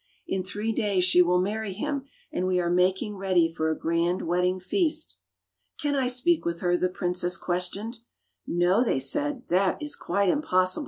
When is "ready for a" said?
3.17-3.77